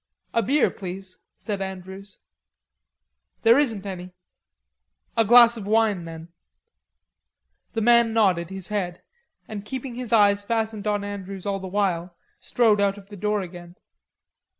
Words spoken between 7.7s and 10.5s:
The man nodded his head, and keeping his eyes